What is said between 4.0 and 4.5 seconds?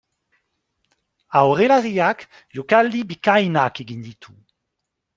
ditu.